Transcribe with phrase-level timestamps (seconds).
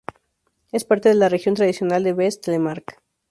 [0.71, 2.97] Es parte de la región tradicional de Vest-Telemark.